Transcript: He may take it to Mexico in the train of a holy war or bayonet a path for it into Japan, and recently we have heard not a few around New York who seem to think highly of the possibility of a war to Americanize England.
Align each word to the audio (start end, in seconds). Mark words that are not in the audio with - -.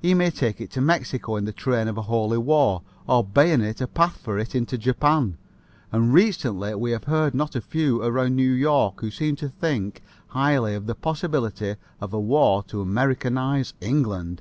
He 0.00 0.14
may 0.14 0.30
take 0.30 0.60
it 0.60 0.70
to 0.74 0.80
Mexico 0.80 1.34
in 1.34 1.44
the 1.44 1.50
train 1.52 1.88
of 1.88 1.98
a 1.98 2.02
holy 2.02 2.38
war 2.38 2.82
or 3.08 3.24
bayonet 3.24 3.80
a 3.80 3.88
path 3.88 4.16
for 4.16 4.38
it 4.38 4.54
into 4.54 4.78
Japan, 4.78 5.38
and 5.90 6.14
recently 6.14 6.72
we 6.76 6.92
have 6.92 7.02
heard 7.02 7.34
not 7.34 7.56
a 7.56 7.60
few 7.60 8.00
around 8.00 8.36
New 8.36 8.52
York 8.52 9.00
who 9.00 9.10
seem 9.10 9.34
to 9.34 9.48
think 9.48 10.00
highly 10.28 10.76
of 10.76 10.86
the 10.86 10.94
possibility 10.94 11.74
of 12.00 12.14
a 12.14 12.20
war 12.20 12.62
to 12.68 12.80
Americanize 12.80 13.74
England. 13.80 14.40